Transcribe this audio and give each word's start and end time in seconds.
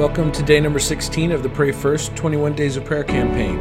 Welcome 0.00 0.32
to 0.32 0.42
day 0.42 0.58
number 0.60 0.78
16 0.78 1.30
of 1.30 1.42
the 1.42 1.50
Pray 1.50 1.72
First 1.72 2.16
21 2.16 2.54
Days 2.54 2.78
of 2.78 2.86
Prayer 2.86 3.04
campaign. 3.04 3.58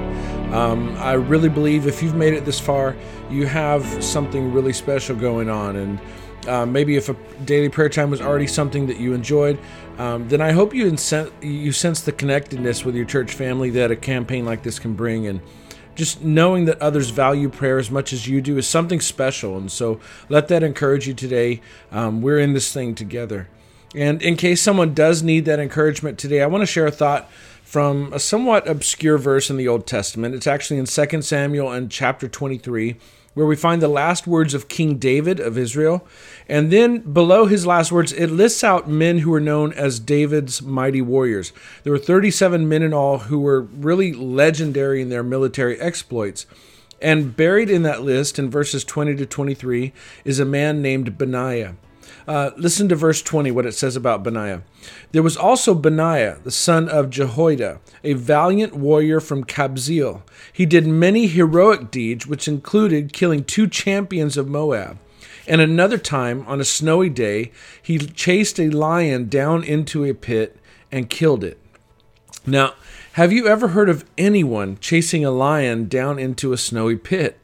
Um, 0.54 0.96
I 0.96 1.12
really 1.12 1.50
believe 1.50 1.86
if 1.86 2.02
you've 2.02 2.16
made 2.16 2.34
it 2.34 2.46
this 2.46 2.62
far, 2.62 2.96
you 3.30 3.46
have 3.46 3.84
something 4.02 4.54
really 4.54 4.72
special 4.72 5.18
going 5.18 5.50
on. 5.50 5.76
And 5.76 6.00
uh, 6.48 6.66
maybe 6.66 6.96
if 6.96 7.10
a 7.10 7.14
daily 7.44 7.68
prayer 7.68 7.90
time 7.90 8.10
was 8.10 8.22
already 8.22 8.48
something 8.48 8.88
that 8.88 9.02
you 9.02 9.14
enjoyed, 9.14 9.60
um, 9.98 10.30
then 10.30 10.40
I 10.40 10.54
hope 10.54 10.74
you, 10.74 10.90
insen- 10.90 11.30
you 11.42 11.74
sense 11.74 12.00
the 12.00 12.14
connectedness 12.14 12.86
with 12.86 12.96
your 12.96 13.06
church 13.06 13.34
family 13.34 13.70
that 13.72 13.92
a 13.92 13.98
campaign 13.98 14.46
like 14.46 14.64
this 14.64 14.80
can 14.80 14.94
bring. 14.94 15.28
And 15.28 15.42
just 15.96 16.24
knowing 16.24 16.64
that 16.66 16.82
others 16.82 17.10
value 17.10 17.50
prayer 17.50 17.80
as 17.80 17.92
much 17.92 18.14
as 18.14 18.30
you 18.30 18.40
do 18.40 18.58
is 18.58 18.66
something 18.66 19.02
special. 19.02 19.58
And 19.58 19.70
so 19.70 20.00
let 20.30 20.48
that 20.48 20.64
encourage 20.64 21.06
you 21.06 21.14
today. 21.14 21.60
Um, 21.92 22.22
we're 22.22 22.40
in 22.40 22.54
this 22.54 22.72
thing 22.72 22.96
together. 22.96 23.50
And 23.96 24.22
in 24.22 24.36
case 24.36 24.62
someone 24.62 24.94
does 24.94 25.24
need 25.24 25.46
that 25.46 25.60
encouragement 25.60 26.20
today, 26.20 26.42
I 26.42 26.48
want 26.48 26.62
to 26.62 26.68
share 26.68 26.86
a 26.86 26.92
thought 26.92 27.30
from 27.64 28.12
a 28.14 28.20
somewhat 28.20 28.68
obscure 28.68 29.18
verse 29.18 29.50
in 29.50 29.58
the 29.58 29.68
Old 29.68 29.86
Testament. 29.86 30.36
It's 30.36 30.48
actually 30.48 30.80
in 30.80 30.86
2 30.86 31.22
Samuel 31.22 31.72
and 31.72 31.92
chapter 31.92 32.28
23, 32.28 32.98
where 33.36 33.46
we 33.46 33.56
find 33.56 33.82
the 33.82 33.88
last 33.88 34.28
words 34.28 34.54
of 34.54 34.68
King 34.68 34.98
David 34.98 35.40
of 35.40 35.58
Israel. 35.58 36.06
And 36.48 36.72
then 36.72 37.00
below 37.00 37.46
his 37.46 37.66
last 37.66 37.92
words, 37.92 38.12
it 38.12 38.32
lists 38.32 38.64
out 38.64 38.90
men 38.90 39.20
who 39.20 39.32
were 39.32 39.40
known 39.40 39.74
as 39.74 40.00
David's 40.00 40.62
mighty 40.62 41.02
warriors. 41.02 41.52
There 41.84 41.94
were 41.94 42.00
37 42.00 42.68
men 42.68 42.82
in 42.82 42.94
all 42.94 43.20
who 43.20 43.40
were 43.40 43.62
really 43.62 44.14
legendary 44.14 45.02
in 45.02 45.10
their 45.10 45.24
military 45.24 45.80
exploits. 45.80 46.46
And 47.02 47.36
buried 47.36 47.70
in 47.70 47.84
that 47.84 48.02
list 48.02 48.38
in 48.38 48.50
verses 48.50 48.84
20 48.84 49.16
to 49.16 49.26
23 49.26 49.94
is 50.26 50.40
a 50.40 50.46
man 50.46 50.82
named 50.82 51.18
Benaiah. 51.18 51.76
Uh, 52.28 52.52
listen 52.58 52.90
to 52.90 52.96
verse 52.96 53.22
20, 53.22 53.52
what 53.52 53.66
it 53.66 53.74
says 53.74 53.96
about 53.96 54.24
Benaiah. 54.24 54.64
There 55.12 55.24
was 55.24 55.38
also 55.38 55.74
Benaiah, 55.74 56.40
the 56.44 56.52
son 56.52 56.88
of 56.88 57.10
Jehoiada, 57.10 57.80
a 58.04 58.14
valiant 58.14 58.76
warrior 58.76 59.20
from 59.20 59.44
Kabzeel. 59.44 60.22
He 60.52 60.66
did 60.66 60.88
many 60.88 61.28
heroic 61.28 61.92
deeds, 61.92 62.28
which 62.28 62.48
included 62.48 63.14
killing 63.14 63.44
two 63.44 63.68
champions 63.68 64.38
of 64.38 64.48
Moab. 64.48 64.98
And 65.48 65.62
another 65.62 65.98
time, 65.98 66.46
on 66.48 66.62
a 66.62 66.66
snowy 66.66 67.10
day, 67.10 67.52
he 67.82 67.98
chased 67.98 68.60
a 68.60 68.70
lion 68.70 69.30
down 69.30 69.64
into 69.64 70.06
a 70.06 70.14
pit 70.14 70.58
and 70.92 71.10
killed 71.10 71.44
it. 71.44 71.58
Now, 72.46 72.74
have 73.14 73.34
you 73.34 73.48
ever 73.48 73.70
heard 73.70 73.90
of 73.90 74.06
anyone 74.18 74.78
chasing 74.80 75.26
a 75.26 75.32
lion 75.32 75.88
down 75.88 76.20
into 76.20 76.54
a 76.54 76.58
snowy 76.58 76.96
pit? 76.96 77.40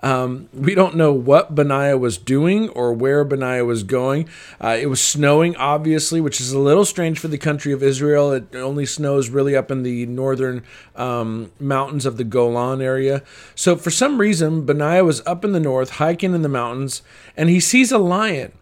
Um, 0.00 0.48
we 0.52 0.74
don't 0.74 0.96
know 0.96 1.12
what 1.12 1.54
Benaiah 1.54 1.98
was 1.98 2.18
doing 2.18 2.68
or 2.70 2.92
where 2.92 3.24
Benaiah 3.24 3.64
was 3.64 3.82
going. 3.82 4.28
Uh, 4.60 4.76
it 4.80 4.86
was 4.86 5.00
snowing, 5.00 5.56
obviously, 5.56 6.20
which 6.20 6.40
is 6.40 6.52
a 6.52 6.58
little 6.58 6.84
strange 6.84 7.18
for 7.18 7.28
the 7.28 7.38
country 7.38 7.72
of 7.72 7.82
Israel. 7.82 8.32
It 8.32 8.54
only 8.54 8.86
snows 8.86 9.28
really 9.28 9.56
up 9.56 9.70
in 9.70 9.82
the 9.82 10.06
northern 10.06 10.62
um, 10.94 11.50
mountains 11.58 12.06
of 12.06 12.16
the 12.16 12.24
Golan 12.24 12.80
area. 12.80 13.22
So, 13.54 13.76
for 13.76 13.90
some 13.90 14.20
reason, 14.20 14.64
Benaiah 14.64 15.04
was 15.04 15.20
up 15.26 15.44
in 15.44 15.52
the 15.52 15.60
north, 15.60 15.90
hiking 15.90 16.34
in 16.34 16.42
the 16.42 16.48
mountains, 16.48 17.02
and 17.36 17.48
he 17.48 17.60
sees 17.60 17.90
a 17.90 17.98
lion 17.98 18.52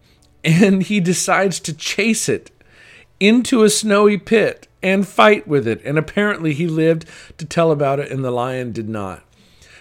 and 0.43 0.83
he 0.83 0.99
decides 0.99 1.59
to 1.59 1.73
chase 1.73 2.29
it 2.29 2.51
into 3.19 3.63
a 3.63 3.69
snowy 3.69 4.17
pit 4.17 4.67
and 4.81 5.07
fight 5.07 5.47
with 5.47 5.67
it. 5.67 5.81
And 5.83 5.97
apparently, 5.97 6.53
he 6.53 6.67
lived 6.67 7.05
to 7.37 7.45
tell 7.45 7.71
about 7.71 7.99
it, 7.99 8.11
and 8.11 8.23
the 8.23 8.31
lion 8.31 8.71
did 8.71 8.87
not. 8.87 9.23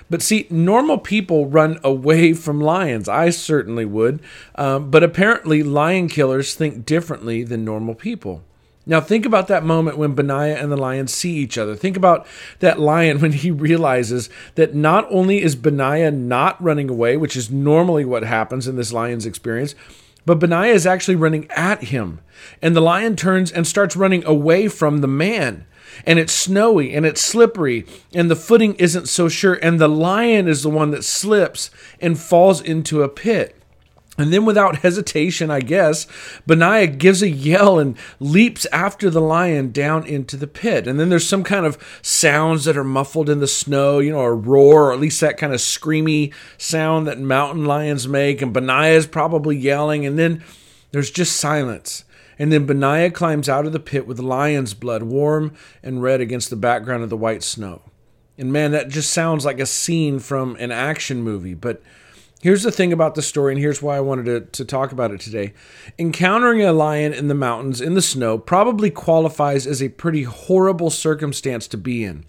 But 0.09 0.23
see, 0.23 0.47
normal 0.51 0.99
people 0.99 1.47
run 1.47 1.79
away 1.83 2.33
from 2.35 2.61
lions. 2.61 3.09
I 3.09 3.31
certainly 3.31 3.85
would. 3.85 4.21
Um, 4.55 4.91
but 4.91 5.03
apparently, 5.03 5.63
lion 5.63 6.09
killers 6.09 6.55
think 6.55 6.87
differently 6.87 7.43
than 7.43 7.65
normal 7.65 7.95
people. 7.95 8.43
Now, 8.89 9.01
think 9.01 9.27
about 9.27 9.49
that 9.49 9.65
moment 9.65 9.99
when 9.99 10.15
Benaiah 10.15 10.63
and 10.63 10.71
the 10.71 10.77
lion 10.77 11.09
see 11.09 11.35
each 11.35 11.59
other. 11.59 11.75
Think 11.75 11.97
about 11.97 12.25
that 12.61 12.79
lion 12.79 13.19
when 13.21 13.33
he 13.33 13.51
realizes 13.51 14.31
that 14.55 14.75
not 14.75 15.07
only 15.11 15.43
is 15.43 15.57
Benaiah 15.57 16.13
not 16.13 16.63
running 16.63 16.89
away, 16.89 17.17
which 17.17 17.37
is 17.37 17.51
normally 17.51 18.05
what 18.05 18.23
happens 18.23 18.69
in 18.69 18.77
this 18.77 18.93
lion's 18.93 19.27
experience, 19.27 19.75
but 20.27 20.39
Benaiah 20.39 20.75
is 20.75 20.87
actually 20.87 21.17
running 21.17 21.47
at 21.51 21.85
him. 21.85 22.21
And 22.61 22.77
the 22.77 22.83
lion 22.83 23.17
turns 23.17 23.51
and 23.51 23.67
starts 23.67 23.97
running 23.97 24.25
away 24.25 24.69
from 24.69 25.01
the 25.01 25.09
man 25.09 25.65
and 26.05 26.19
it's 26.19 26.33
snowy 26.33 26.95
and 26.95 27.07
it's 27.07 27.21
slippery 27.21 27.87
and 28.13 28.31
the 28.31 28.37
footing 28.37 28.75
isn't 28.75 29.09
so 29.09 29.29
sure 29.29 29.55
and 29.55 29.81
the 29.81 29.89
lion 29.89 30.49
is 30.49 30.63
the 30.63 30.69
one 30.69 30.91
that 30.91 31.05
slips 31.05 31.71
and 32.01 32.19
falls 32.19 32.61
into 32.61 33.03
a 33.03 33.09
pit. 33.09 33.57
And 34.19 34.33
then, 34.33 34.47
without 34.47 34.77
hesitation, 34.77 35.51
I 35.51 35.61
guess, 35.61 36.07
Benaiah 36.47 36.87
gives 36.87 37.23
a 37.23 37.29
yell 37.29 37.79
and 37.79 37.99
leaps 38.19 38.67
after 38.73 39.11
the 39.11 39.21
lion 39.21 39.73
down 39.73 40.07
into 40.07 40.37
the 40.37 40.47
pit. 40.47 40.87
And 40.87 40.99
then 40.99 41.11
there's 41.11 41.29
some 41.29 41.45
kind 41.45 41.67
of 41.67 41.77
sounds 42.01 42.65
that 42.65 42.79
are 42.79 42.85
muffled 42.85 43.29
in 43.29 43.41
the 43.41 43.47
snow, 43.47 43.99
you 43.99 44.13
know, 44.13 44.21
a 44.21 44.33
roar, 44.33 44.85
or 44.85 44.93
at 44.93 45.01
least 45.01 45.21
that 45.21 45.37
kind 45.37 45.53
of 45.53 45.61
screamy 45.61 46.33
sound 46.57 47.07
that 47.07 47.21
mountain 47.21 47.67
lions 47.67 48.09
make. 48.09 48.41
And 48.41 48.55
Benaiah 48.55 48.97
is 48.97 49.07
probably 49.07 49.57
yelling. 49.57 50.07
And 50.07 50.19
then 50.19 50.43
there's 50.93 51.11
just 51.11 51.37
silence. 51.37 52.05
And 52.39 52.53
then 52.53 52.67
Benaiah 52.67 53.11
climbs 53.11 53.49
out 53.49 53.67
of 53.67 53.73
the 53.73 53.81
pit 53.81 54.07
with 54.07 54.17
the 54.17 54.23
lion's 54.23 54.75
blood, 54.75 55.03
warm 55.03 55.55
and 55.83 56.03
red 56.03 56.21
against 56.21 56.51
the 56.51 56.57
background 56.57 57.03
of 57.03 57.11
the 57.11 57.17
white 57.17 57.43
snow. 57.43 57.83
And 58.39 58.53
man, 58.53 58.73
that 58.73 58.89
just 58.89 59.13
sounds 59.13 59.45
like 59.45 59.61
a 59.61 59.67
scene 59.67 60.19
from 60.19 60.57
an 60.57 60.71
action 60.71 61.23
movie. 61.23 61.55
But 61.55 61.83
here's 62.47 62.63
the 62.63 62.71
thing 62.71 62.93
about 62.93 63.17
the 63.17 63.23
story, 63.23 63.53
and 63.53 63.61
here's 63.61 63.83
why 63.83 63.97
I 63.97 64.01
wanted 64.01 64.27
to, 64.27 64.41
to 64.63 64.65
talk 64.65 64.93
about 64.93 65.11
it 65.11 65.21
today. 65.21 65.53
Encountering 65.99 66.63
a 66.63 66.73
lion 66.73 67.13
in 67.13 67.27
the 67.27 67.35
mountains, 67.35 67.81
in 67.81 67.95
the 67.95 68.01
snow, 68.01 68.39
probably 68.39 68.89
qualifies 68.89 69.67
as 69.67 69.83
a 69.83 69.89
pretty 69.89 70.23
horrible 70.23 70.89
circumstance 70.89 71.67
to 71.67 71.77
be 71.77 72.05
in. 72.05 72.25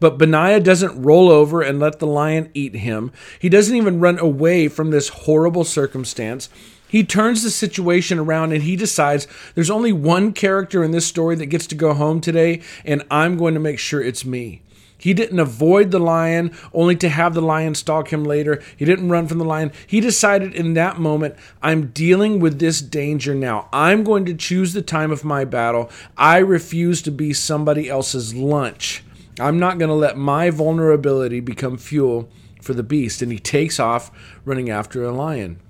But 0.00 0.16
Benaiah 0.16 0.60
doesn't 0.60 1.02
roll 1.02 1.28
over 1.28 1.60
and 1.60 1.78
let 1.78 1.98
the 1.98 2.06
lion 2.06 2.50
eat 2.54 2.76
him. 2.76 3.12
He 3.38 3.50
doesn't 3.50 3.76
even 3.76 4.00
run 4.00 4.18
away 4.18 4.68
from 4.68 4.88
this 4.90 5.08
horrible 5.08 5.64
circumstance. 5.64 6.48
He 6.88 7.04
turns 7.04 7.42
the 7.42 7.50
situation 7.50 8.18
around 8.18 8.52
and 8.52 8.62
he 8.62 8.74
decides 8.74 9.26
there's 9.54 9.68
only 9.68 9.92
one 9.92 10.32
character 10.32 10.82
in 10.82 10.92
this 10.92 11.06
story 11.06 11.36
that 11.36 11.46
gets 11.46 11.66
to 11.66 11.74
go 11.74 11.92
home 11.92 12.22
today, 12.22 12.62
and 12.86 13.04
I'm 13.10 13.36
going 13.36 13.52
to 13.52 13.60
make 13.60 13.78
sure 13.78 14.02
it's 14.02 14.24
me. 14.24 14.62
He 14.98 15.14
didn't 15.14 15.38
avoid 15.38 15.92
the 15.92 16.00
lion 16.00 16.50
only 16.74 16.96
to 16.96 17.08
have 17.08 17.32
the 17.32 17.40
lion 17.40 17.76
stalk 17.76 18.12
him 18.12 18.24
later. 18.24 18.60
He 18.76 18.84
didn't 18.84 19.08
run 19.08 19.28
from 19.28 19.38
the 19.38 19.44
lion. 19.44 19.72
He 19.86 20.00
decided 20.00 20.54
in 20.54 20.74
that 20.74 20.98
moment, 20.98 21.36
I'm 21.62 21.88
dealing 21.88 22.40
with 22.40 22.58
this 22.58 22.82
danger 22.82 23.34
now. 23.34 23.68
I'm 23.72 24.02
going 24.02 24.24
to 24.26 24.34
choose 24.34 24.72
the 24.72 24.82
time 24.82 25.12
of 25.12 25.24
my 25.24 25.44
battle. 25.44 25.88
I 26.16 26.38
refuse 26.38 27.00
to 27.02 27.12
be 27.12 27.32
somebody 27.32 27.88
else's 27.88 28.34
lunch. 28.34 29.04
I'm 29.38 29.60
not 29.60 29.78
going 29.78 29.88
to 29.88 29.94
let 29.94 30.18
my 30.18 30.50
vulnerability 30.50 31.38
become 31.38 31.76
fuel 31.76 32.28
for 32.60 32.74
the 32.74 32.82
beast. 32.82 33.22
And 33.22 33.30
he 33.30 33.38
takes 33.38 33.78
off 33.78 34.10
running 34.44 34.68
after 34.68 35.04
a 35.04 35.12
lion. 35.12 35.60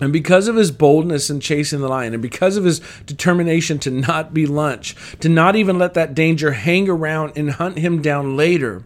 And 0.00 0.12
because 0.12 0.48
of 0.48 0.56
his 0.56 0.70
boldness 0.70 1.30
in 1.30 1.40
chasing 1.40 1.80
the 1.80 1.88
lion, 1.88 2.14
and 2.14 2.22
because 2.22 2.56
of 2.56 2.64
his 2.64 2.80
determination 3.06 3.78
to 3.80 3.90
not 3.90 4.32
be 4.32 4.46
lunch, 4.46 4.96
to 5.20 5.28
not 5.28 5.56
even 5.56 5.78
let 5.78 5.94
that 5.94 6.14
danger 6.14 6.52
hang 6.52 6.88
around 6.88 7.32
and 7.36 7.52
hunt 7.52 7.78
him 7.78 8.00
down 8.00 8.36
later, 8.36 8.84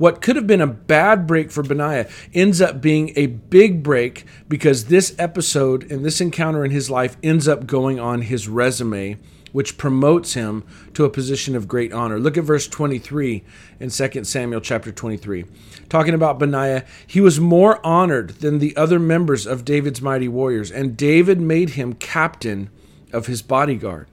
what 0.00 0.22
could 0.22 0.36
have 0.36 0.46
been 0.46 0.62
a 0.62 0.66
bad 0.66 1.26
break 1.26 1.50
for 1.50 1.62
Benaiah 1.62 2.08
ends 2.32 2.62
up 2.62 2.80
being 2.80 3.12
a 3.16 3.26
big 3.26 3.82
break 3.82 4.24
because 4.48 4.86
this 4.86 5.14
episode 5.18 5.90
and 5.90 6.04
this 6.04 6.22
encounter 6.22 6.64
in 6.64 6.70
his 6.70 6.88
life 6.88 7.18
ends 7.22 7.46
up 7.46 7.66
going 7.66 8.00
on 8.00 8.22
his 8.22 8.48
resume 8.48 9.18
which 9.52 9.78
promotes 9.78 10.34
him 10.34 10.64
to 10.94 11.04
a 11.04 11.10
position 11.10 11.56
of 11.56 11.68
great 11.68 11.92
honor. 11.92 12.18
Look 12.18 12.36
at 12.36 12.44
verse 12.44 12.66
23 12.68 13.42
in 13.78 13.90
2 13.90 14.24
Samuel 14.24 14.60
chapter 14.60 14.92
23. 14.92 15.44
Talking 15.88 16.14
about 16.14 16.38
Benaiah, 16.38 16.84
he 17.06 17.20
was 17.20 17.40
more 17.40 17.84
honored 17.84 18.30
than 18.40 18.58
the 18.58 18.76
other 18.76 18.98
members 18.98 19.46
of 19.46 19.64
David's 19.64 20.00
mighty 20.02 20.28
warriors, 20.28 20.70
and 20.70 20.96
David 20.96 21.40
made 21.40 21.70
him 21.70 21.94
captain 21.94 22.70
of 23.12 23.26
his 23.26 23.42
bodyguard. 23.42 24.06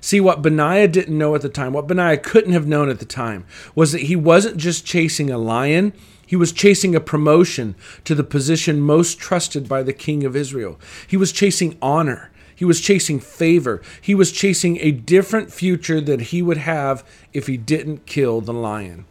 See, 0.00 0.20
what 0.20 0.40
Benaiah 0.40 0.88
didn't 0.88 1.18
know 1.18 1.34
at 1.34 1.42
the 1.42 1.50
time, 1.50 1.74
what 1.74 1.86
Benaiah 1.86 2.16
couldn't 2.16 2.54
have 2.54 2.66
known 2.66 2.88
at 2.88 3.00
the 3.00 3.04
time, 3.04 3.44
was 3.74 3.92
that 3.92 4.02
he 4.02 4.16
wasn't 4.16 4.56
just 4.56 4.86
chasing 4.86 5.30
a 5.30 5.36
lion, 5.36 5.92
he 6.26 6.36
was 6.36 6.52
chasing 6.52 6.94
a 6.94 7.00
promotion 7.00 7.74
to 8.04 8.14
the 8.14 8.24
position 8.24 8.80
most 8.80 9.18
trusted 9.18 9.68
by 9.68 9.82
the 9.82 9.92
king 9.92 10.24
of 10.24 10.36
Israel. 10.36 10.78
He 11.06 11.16
was 11.16 11.32
chasing 11.32 11.76
honor. 11.82 12.29
He 12.60 12.66
was 12.66 12.82
chasing 12.82 13.20
favor. 13.20 13.80
He 14.02 14.14
was 14.14 14.32
chasing 14.32 14.76
a 14.80 14.90
different 14.90 15.50
future 15.50 15.98
that 15.98 16.20
he 16.20 16.42
would 16.42 16.58
have 16.58 17.02
if 17.32 17.46
he 17.46 17.56
didn't 17.56 18.04
kill 18.04 18.42
the 18.42 18.52
lion. 18.52 19.06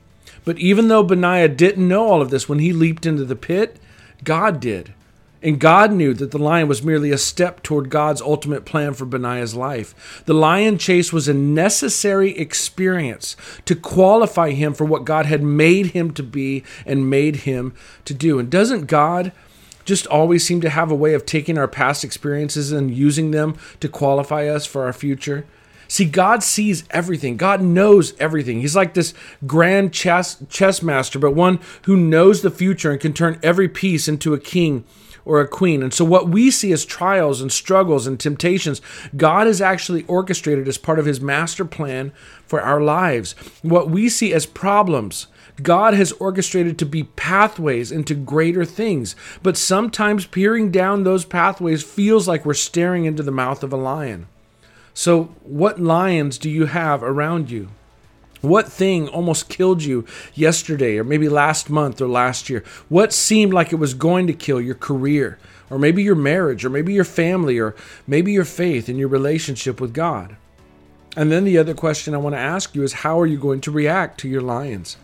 But 0.45 0.59
even 0.59 0.87
though 0.87 1.01
Benaiah 1.01 1.47
didn't 1.47 1.87
know 1.87 2.05
all 2.05 2.21
of 2.21 2.29
this 2.29 2.47
when 2.47 2.59
he 2.59 2.71
leaped 2.71 3.07
into 3.07 3.25
the 3.25 3.35
pit, 3.35 3.77
God 4.23 4.59
did. 4.59 4.93
And 5.41 5.59
God 5.59 5.91
knew 5.91 6.13
that 6.13 6.29
the 6.29 6.37
lion 6.37 6.67
was 6.67 6.83
merely 6.83 7.09
a 7.09 7.17
step 7.17 7.63
toward 7.63 7.89
God's 7.89 8.21
ultimate 8.21 8.65
plan 8.65 8.93
for 8.93 9.05
Benaiah's 9.05 9.55
life. 9.55 10.21
The 10.27 10.35
lion 10.35 10.77
chase 10.77 11.11
was 11.11 11.27
a 11.27 11.33
necessary 11.33 12.37
experience 12.37 13.35
to 13.65 13.73
qualify 13.73 14.51
him 14.51 14.75
for 14.75 14.85
what 14.85 15.05
God 15.05 15.25
had 15.25 15.41
made 15.41 15.87
him 15.87 16.13
to 16.13 16.21
be 16.21 16.63
and 16.85 17.09
made 17.09 17.37
him 17.37 17.73
to 18.05 18.13
do. 18.13 18.37
And 18.37 18.51
doesn't 18.51 18.85
God 18.85 19.31
just 19.85 20.07
always 20.07 20.45
seem 20.45 20.61
to 20.61 20.69
have 20.69 20.91
a 20.91 20.95
way 20.95 21.13
of 21.13 21.25
taking 21.25 21.57
our 21.57 21.67
past 21.67 22.03
experiences 22.03 22.71
and 22.71 22.93
using 22.93 23.31
them 23.31 23.57
to 23.79 23.89
qualify 23.89 24.47
us 24.47 24.65
for 24.65 24.85
our 24.85 24.93
future. 24.93 25.45
See, 25.87 26.05
God 26.05 26.43
sees 26.43 26.83
everything. 26.91 27.35
God 27.35 27.63
knows 27.63 28.13
everything. 28.19 28.61
He's 28.61 28.75
like 28.75 28.93
this 28.93 29.15
grand 29.47 29.91
chess 29.91 30.43
chess 30.47 30.83
master, 30.83 31.17
but 31.17 31.33
one 31.33 31.59
who 31.83 31.97
knows 31.97 32.41
the 32.41 32.51
future 32.51 32.91
and 32.91 33.01
can 33.01 33.11
turn 33.11 33.39
every 33.41 33.67
piece 33.67 34.07
into 34.07 34.35
a 34.35 34.39
king 34.39 34.85
or 35.25 35.41
a 35.41 35.47
queen. 35.47 35.81
And 35.81 35.93
so, 35.93 36.05
what 36.05 36.29
we 36.29 36.51
see 36.51 36.71
as 36.71 36.85
trials 36.85 37.41
and 37.41 37.51
struggles 37.51 38.05
and 38.05 38.19
temptations, 38.19 38.81
God 39.17 39.47
has 39.47 39.61
actually 39.61 40.03
orchestrated 40.03 40.67
as 40.67 40.77
part 40.77 40.99
of 40.99 41.05
his 41.05 41.21
master 41.21 41.65
plan 41.65 42.11
for 42.45 42.61
our 42.61 42.81
lives. 42.81 43.33
What 43.63 43.89
we 43.89 44.09
see 44.09 44.31
as 44.31 44.45
problems, 44.45 45.25
God 45.63 45.93
has 45.93 46.11
orchestrated 46.13 46.77
to 46.79 46.85
be 46.85 47.03
pathways 47.03 47.91
into 47.91 48.13
greater 48.15 48.65
things. 48.65 49.15
But 49.43 49.57
sometimes 49.57 50.25
peering 50.25 50.71
down 50.71 51.03
those 51.03 51.25
pathways 51.25 51.83
feels 51.83 52.27
like 52.27 52.45
we're 52.45 52.53
staring 52.53 53.05
into 53.05 53.23
the 53.23 53.31
mouth 53.31 53.63
of 53.63 53.73
a 53.73 53.77
lion. 53.77 54.27
So, 54.93 55.35
what 55.43 55.79
lions 55.79 56.37
do 56.37 56.49
you 56.49 56.65
have 56.65 57.03
around 57.03 57.49
you? 57.49 57.69
What 58.41 58.71
thing 58.71 59.07
almost 59.09 59.49
killed 59.49 59.83
you 59.83 60.05
yesterday, 60.33 60.97
or 60.97 61.03
maybe 61.03 61.27
last 61.27 61.69
month 61.69 62.01
or 62.01 62.07
last 62.07 62.49
year? 62.49 62.63
What 62.87 63.11
seemed 63.11 63.53
like 63.53 63.73
it 63.73 63.77
was 63.77 63.93
going 63.93 64.27
to 64.27 64.33
kill 64.33 64.61
your 64.61 64.75
career, 64.75 65.37
or 65.69 65.77
maybe 65.77 66.03
your 66.03 66.15
marriage, 66.15 66.63
or 66.63 66.69
maybe 66.69 66.93
your 66.93 67.03
family, 67.03 67.59
or 67.59 67.75
maybe 68.07 68.31
your 68.31 68.45
faith 68.45 68.87
and 68.87 68.97
your 68.97 69.09
relationship 69.09 69.81
with 69.81 69.93
God? 69.93 70.37
And 71.17 71.31
then 71.31 71.43
the 71.43 71.57
other 71.57 71.73
question 71.73 72.13
I 72.13 72.17
want 72.17 72.35
to 72.35 72.39
ask 72.39 72.75
you 72.75 72.83
is 72.83 72.93
how 72.93 73.19
are 73.19 73.25
you 73.25 73.37
going 73.37 73.61
to 73.61 73.71
react 73.71 74.19
to 74.21 74.29
your 74.29 74.41
lions? 74.41 74.95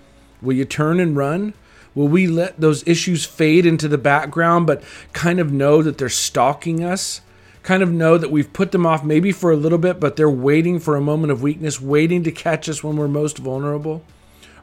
Will 0.46 0.56
you 0.56 0.66
turn 0.66 1.00
and 1.00 1.18
run? 1.18 1.54
Will 1.94 2.08
we 2.08 2.28
let 2.28 2.60
those 2.60 2.86
issues 2.88 3.26
fade 3.26 3.66
into 3.66 3.88
the 3.88 3.98
background, 3.98 4.68
but 4.68 4.84
kind 5.14 5.40
of 5.40 5.52
know 5.52 5.82
that 5.82 5.98
they're 5.98 6.10
stalking 6.10 6.84
us? 6.84 7.22
kind 7.66 7.84
of 7.84 7.92
know 7.92 8.18
that 8.18 8.32
we've 8.32 8.54
put 8.54 8.72
them 8.72 8.86
off 8.86 9.04
maybe 9.04 9.32
for 9.32 9.52
a 9.52 9.56
little 9.56 9.80
bit, 9.80 10.00
but 10.00 10.16
they're 10.16 10.30
waiting 10.30 10.80
for 10.80 10.96
a 10.96 11.02
moment 11.02 11.32
of 11.32 11.42
weakness, 11.42 11.82
waiting 11.82 12.24
to 12.24 12.32
catch 12.32 12.70
us 12.70 12.84
when 12.84 12.96
we're 12.96 13.08
most 13.08 13.40
vulnerable? 13.40 14.04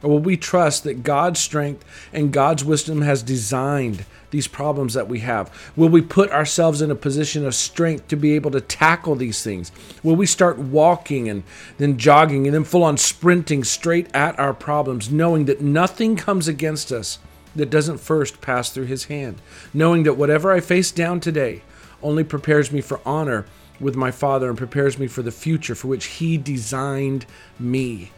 Or 0.03 0.09
will 0.09 0.19
we 0.19 0.35
trust 0.35 0.83
that 0.83 1.03
God's 1.03 1.39
strength 1.39 1.85
and 2.11 2.33
God's 2.33 2.63
wisdom 2.63 3.01
has 3.01 3.23
designed 3.23 4.05
these 4.31 4.47
problems 4.47 4.93
that 4.95 5.07
we 5.07 5.19
have? 5.19 5.49
Will 5.77 5.87
we 5.87 6.01
put 6.01 6.29
ourselves 6.29 6.81
in 6.81 6.91
a 6.91 6.95
position 6.95 7.45
of 7.45 7.55
strength 7.55 8.09
to 8.09 8.17
be 8.17 8.33
able 8.33 8.51
to 8.51 8.59
tackle 8.59 9.15
these 9.15 9.41
things? 9.41 9.71
Will 10.03 10.17
we 10.17 10.25
start 10.25 10.59
walking 10.59 11.29
and 11.29 11.43
then 11.77 11.97
jogging 11.97 12.45
and 12.45 12.53
then 12.53 12.65
full 12.65 12.83
on 12.83 12.97
sprinting 12.97 13.63
straight 13.63 14.13
at 14.13 14.37
our 14.37 14.53
problems, 14.53 15.09
knowing 15.09 15.45
that 15.45 15.61
nothing 15.61 16.17
comes 16.17 16.49
against 16.49 16.91
us 16.91 17.19
that 17.55 17.69
doesn't 17.69 17.99
first 17.99 18.41
pass 18.41 18.71
through 18.71 18.85
His 18.85 19.05
hand? 19.05 19.41
Knowing 19.73 20.03
that 20.03 20.17
whatever 20.17 20.51
I 20.51 20.59
face 20.59 20.91
down 20.91 21.21
today, 21.21 21.61
only 22.01 22.25
prepares 22.25 22.73
me 22.73 22.81
for 22.81 22.99
honor 23.05 23.45
with 23.79 23.95
my 23.95 24.11
Father 24.11 24.49
and 24.49 24.57
prepares 24.57 24.99
me 24.99 25.07
for 25.07 25.21
the 25.21 25.31
future 25.31 25.75
for 25.75 25.87
which 25.87 26.05
He 26.05 26.37
designed 26.37 27.25
me. 27.57 28.11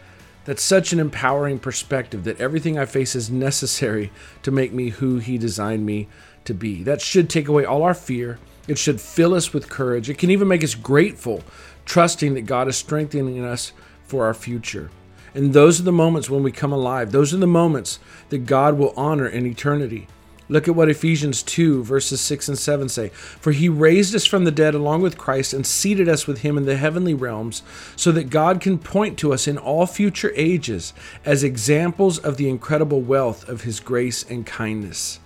That's 0.46 0.64
such 0.64 0.94
an 0.94 1.00
empowering 1.00 1.60
perspective 1.60 2.24
that 2.24 2.40
everything 2.40 2.78
I 2.78 2.86
face 2.86 3.16
is 3.16 3.30
necessary 3.30 4.12
to 4.44 4.52
make 4.52 4.72
me 4.72 4.90
who 4.90 5.18
He 5.18 5.38
designed 5.38 5.86
me 5.86 6.08
to 6.46 6.54
be. 6.54 6.84
That 6.84 7.02
should 7.02 7.30
take 7.30 7.48
away 7.48 7.66
all 7.66 7.84
our 7.84 7.96
fear. 7.96 8.40
It 8.68 8.78
should 8.78 9.02
fill 9.02 9.34
us 9.34 9.54
with 9.54 9.70
courage. 9.70 10.10
It 10.10 10.18
can 10.18 10.30
even 10.30 10.48
make 10.48 10.64
us 10.64 10.76
grateful, 10.76 11.44
trusting 11.86 12.36
that 12.36 12.44
God 12.44 12.68
is 12.68 12.78
strengthening 12.78 13.44
us 13.44 13.74
for 14.04 14.26
our 14.26 14.34
future. 14.34 14.92
And 15.34 15.54
those 15.54 15.80
are 15.80 15.84
the 15.84 15.92
moments 15.92 16.30
when 16.30 16.44
we 16.44 16.52
come 16.52 16.72
alive. 16.72 17.12
Those 17.12 17.34
are 17.34 17.38
the 17.38 17.48
moments 17.48 18.00
that 18.30 18.46
God 18.46 18.78
will 18.78 18.94
honor 18.96 19.28
in 19.28 19.46
eternity. 19.46 20.08
Look 20.48 20.68
at 20.68 20.76
what 20.76 20.90
Ephesians 20.90 21.42
2, 21.42 21.84
verses 21.84 22.22
6 22.22 22.50
and 22.50 22.58
7 22.58 22.88
say. 22.90 23.10
For 23.10 23.52
he 23.52 23.68
raised 23.68 24.14
us 24.14 24.26
from 24.26 24.44
the 24.44 24.52
dead 24.52 24.76
along 24.76 25.02
with 25.02 25.18
Christ 25.18 25.54
and 25.54 25.66
seated 25.66 26.08
us 26.08 26.28
with 26.28 26.40
him 26.40 26.58
in 26.58 26.66
the 26.66 26.78
heavenly 26.78 27.16
realms, 27.16 27.64
so 27.96 28.12
that 28.12 28.30
God 28.30 28.62
can 28.62 28.78
point 28.78 29.18
to 29.20 29.34
us 29.34 29.48
in 29.48 29.58
all 29.58 29.88
future 29.88 30.32
ages 30.36 30.94
as 31.26 31.44
examples 31.44 32.20
of 32.20 32.38
the 32.38 32.48
incredible 32.48 33.02
wealth 33.02 33.48
of 33.50 33.62
his 33.62 33.80
grace 33.80 34.24
and 34.30 34.46
kindness. 34.46 35.20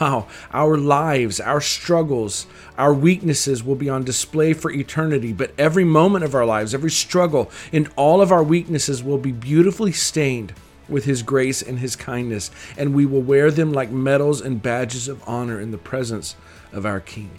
Wow, 0.00 0.26
our 0.52 0.76
lives, 0.76 1.38
our 1.38 1.60
struggles, 1.60 2.48
our 2.76 2.92
weaknesses 2.92 3.62
will 3.62 3.76
be 3.76 3.88
on 3.88 4.02
display 4.02 4.52
for 4.52 4.72
eternity, 4.72 5.32
but 5.32 5.52
every 5.56 5.84
moment 5.84 6.24
of 6.24 6.34
our 6.34 6.44
lives, 6.44 6.74
every 6.74 6.90
struggle, 6.90 7.48
and 7.72 7.88
all 7.94 8.20
of 8.20 8.32
our 8.32 8.42
weaknesses 8.42 9.04
will 9.04 9.18
be 9.18 9.30
beautifully 9.30 9.92
stained 9.92 10.52
with 10.88 11.04
his 11.04 11.22
grace 11.22 11.62
and 11.62 11.78
his 11.78 11.96
kindness, 11.96 12.50
and 12.76 12.94
we 12.94 13.06
will 13.06 13.22
wear 13.22 13.50
them 13.50 13.72
like 13.72 13.90
medals 13.90 14.40
and 14.40 14.62
badges 14.62 15.08
of 15.08 15.22
honor 15.26 15.60
in 15.60 15.70
the 15.70 15.78
presence 15.78 16.36
of 16.72 16.84
our 16.86 17.00
King. 17.00 17.30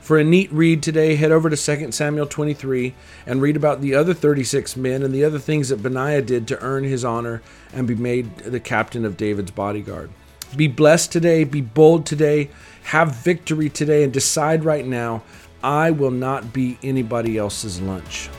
For 0.00 0.18
a 0.18 0.24
neat 0.24 0.50
read 0.52 0.82
today, 0.82 1.14
head 1.14 1.30
over 1.30 1.48
to 1.48 1.56
2 1.56 1.92
Samuel 1.92 2.26
23 2.26 2.94
and 3.26 3.40
read 3.40 3.54
about 3.54 3.80
the 3.80 3.94
other 3.94 4.12
36 4.12 4.76
men 4.76 5.02
and 5.02 5.14
the 5.14 5.24
other 5.24 5.38
things 5.38 5.68
that 5.68 5.82
Benaiah 5.82 6.22
did 6.22 6.48
to 6.48 6.60
earn 6.60 6.84
his 6.84 7.04
honor 7.04 7.42
and 7.72 7.86
be 7.86 7.94
made 7.94 8.38
the 8.38 8.58
captain 8.58 9.04
of 9.04 9.16
David's 9.16 9.52
bodyguard. 9.52 10.10
Be 10.56 10.66
blessed 10.66 11.12
today, 11.12 11.44
be 11.44 11.60
bold 11.60 12.06
today, 12.06 12.50
have 12.84 13.14
victory 13.14 13.68
today, 13.68 14.02
and 14.02 14.12
decide 14.12 14.64
right 14.64 14.84
now 14.84 15.22
I 15.62 15.90
will 15.90 16.10
not 16.10 16.52
be 16.52 16.78
anybody 16.82 17.38
else's 17.38 17.80
lunch. 17.80 18.30